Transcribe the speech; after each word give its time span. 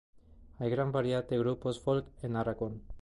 Hay 0.57 0.71
gran 0.71 0.91
variedad 0.91 1.27
de 1.27 1.37
grupos 1.37 1.79
folk 1.79 2.07
en 2.23 2.35
Aragón. 2.35 2.81